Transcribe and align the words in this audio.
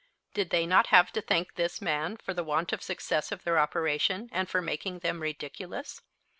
Did 0.33 0.49
they 0.49 0.65
not 0.65 0.87
have 0.87 1.11
to 1.11 1.21
thank 1.21 1.53
this 1.53 1.79
man 1.79 2.17
for 2.17 2.33
the 2.33 2.43
want 2.43 2.73
of 2.73 2.81
success 2.81 3.31
of 3.31 3.43
their 3.43 3.59
operation 3.59 4.29
and 4.31 4.49
for 4.49 4.59
making 4.59 4.97
them 5.05 5.19
ridiculous? 5.19 6.01